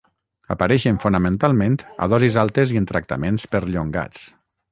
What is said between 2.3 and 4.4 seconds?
altes i en tractaments perllongats.